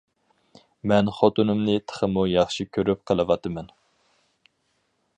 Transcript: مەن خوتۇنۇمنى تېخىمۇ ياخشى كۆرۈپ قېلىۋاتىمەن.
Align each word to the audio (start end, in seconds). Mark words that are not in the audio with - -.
مەن 0.91 1.11
خوتۇنۇمنى 1.17 1.77
تېخىمۇ 1.91 2.25
ياخشى 2.31 2.67
كۆرۈپ 2.79 3.07
قېلىۋاتىمەن. 3.11 3.71